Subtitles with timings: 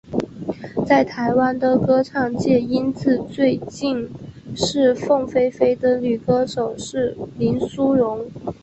[0.83, 4.09] 在台湾的歌唱界音质最近
[4.57, 8.27] 似凤飞飞的女歌手是林淑容。